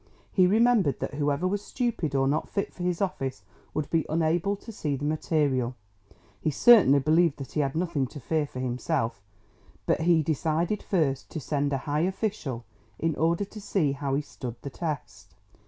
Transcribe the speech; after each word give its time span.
He 0.31 0.47
remembered 0.47 0.99
that 0.99 1.13
whoever 1.13 1.47
was 1.47 1.61
stupid 1.61 2.15
or 2.15 2.27
not 2.27 2.49
fit 2.49 2.73
for 2.73 2.81
his 2.81 3.03
office 3.03 3.43
would 3.75 3.87
be 3.91 4.07
unable 4.09 4.55
to 4.55 4.71
see 4.71 4.95
the 4.95 5.05
material. 5.05 5.75
He 6.39 6.49
certainly 6.49 6.97
believed 6.97 7.37
that 7.37 7.51
he 7.51 7.59
had 7.59 7.75
nothing 7.75 8.07
to 8.07 8.19
fear 8.19 8.47
for 8.47 8.59
himself, 8.59 9.21
but 9.85 10.01
he 10.01 10.23
decided 10.23 10.81
first 10.81 11.29
to 11.29 11.39
send 11.39 11.71
a 11.71 11.77
high 11.85 11.99
official 11.99 12.65
in 12.97 13.15
order 13.15 13.45
to 13.45 13.61
see 13.61 13.91
how 13.91 14.15
he 14.15 14.23
stood 14.23 14.55
the 14.63 14.71
test. 14.71 15.35